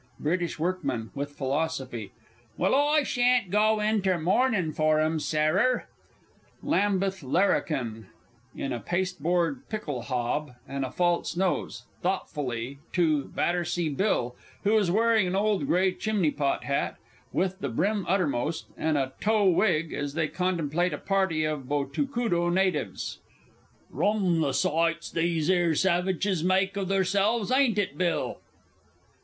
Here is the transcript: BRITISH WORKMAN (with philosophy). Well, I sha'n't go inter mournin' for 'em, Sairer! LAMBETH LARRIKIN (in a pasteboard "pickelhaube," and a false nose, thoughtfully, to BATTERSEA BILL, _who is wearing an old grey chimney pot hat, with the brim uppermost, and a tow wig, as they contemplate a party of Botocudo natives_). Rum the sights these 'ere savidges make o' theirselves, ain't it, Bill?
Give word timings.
BRITISH 0.19 0.57
WORKMAN 0.57 1.11
(with 1.13 1.33
philosophy). 1.33 2.11
Well, 2.57 2.73
I 2.73 3.03
sha'n't 3.03 3.51
go 3.51 3.79
inter 3.79 4.17
mournin' 4.17 4.73
for 4.73 4.99
'em, 4.99 5.19
Sairer! 5.19 5.85
LAMBETH 6.63 7.21
LARRIKIN 7.21 8.07
(in 8.55 8.73
a 8.73 8.79
pasteboard 8.79 9.61
"pickelhaube," 9.69 10.55
and 10.67 10.83
a 10.83 10.89
false 10.89 11.37
nose, 11.37 11.83
thoughtfully, 12.01 12.79
to 12.93 13.25
BATTERSEA 13.25 13.89
BILL, 13.95 14.35
_who 14.65 14.79
is 14.79 14.89
wearing 14.89 15.27
an 15.27 15.35
old 15.35 15.67
grey 15.67 15.91
chimney 15.93 16.31
pot 16.31 16.63
hat, 16.63 16.95
with 17.31 17.59
the 17.59 17.69
brim 17.69 18.03
uppermost, 18.07 18.65
and 18.75 18.97
a 18.97 19.13
tow 19.21 19.43
wig, 19.47 19.93
as 19.93 20.15
they 20.15 20.27
contemplate 20.27 20.93
a 20.93 20.97
party 20.97 21.43
of 21.43 21.69
Botocudo 21.69 22.49
natives_). 22.49 23.19
Rum 23.91 24.41
the 24.41 24.53
sights 24.53 25.11
these 25.11 25.47
'ere 25.47 25.75
savidges 25.75 26.43
make 26.43 26.75
o' 26.75 26.83
theirselves, 26.85 27.51
ain't 27.51 27.77
it, 27.77 27.99
Bill? 27.99 28.39